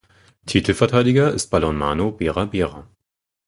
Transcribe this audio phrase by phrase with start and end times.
[0.47, 2.87] Titelverteidiger ist Balonmano Bera Bera.